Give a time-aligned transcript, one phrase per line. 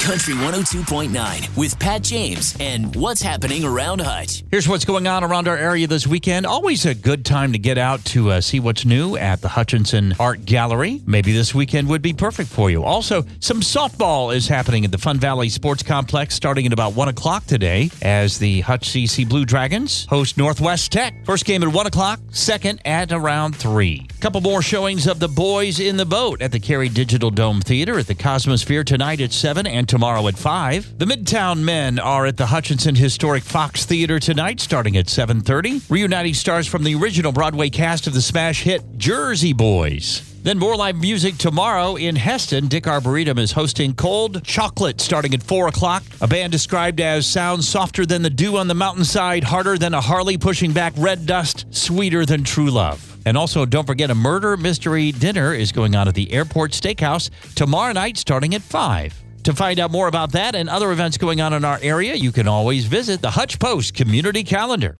[0.00, 4.42] Country 102.9 with Pat James and what's happening around Hutch.
[4.50, 6.46] Here's what's going on around our area this weekend.
[6.46, 10.14] Always a good time to get out to uh, see what's new at the Hutchinson
[10.18, 11.02] Art Gallery.
[11.06, 12.82] Maybe this weekend would be perfect for you.
[12.82, 17.08] Also, some softball is happening at the Fun Valley Sports Complex starting at about 1
[17.08, 21.26] o'clock today as the Hutch CC Blue Dragons host Northwest Tech.
[21.26, 24.08] First game at 1 o'clock, second at around 3.
[24.20, 27.98] Couple more showings of the boys in the boat at the Carey Digital Dome Theater
[27.98, 30.98] at the Cosmosphere tonight at 7 and tomorrow at 5.
[30.98, 36.34] The Midtown Men are at the Hutchinson Historic Fox Theater tonight starting at 7:30, reuniting
[36.34, 40.29] stars from the original Broadway cast of the smash hit Jersey Boys.
[40.42, 42.70] Then more live music tomorrow in Hesston.
[42.70, 46.02] Dyck Arboretum is hosting Cold Chocolate starting at 4 o'clock.
[46.22, 50.00] A band described as sounds softer than the dew on the mountainside, harder than a
[50.00, 53.18] Harley pushing back red dust, sweeter than true love.
[53.26, 57.28] And also, don't forget a murder mystery dinner is going on at the Airport Steakhouse
[57.54, 59.22] tomorrow night starting at 5.
[59.44, 62.32] To find out more about that and other events going on in our area, you
[62.32, 64.88] can always visit the Hutch Post Community Calendar.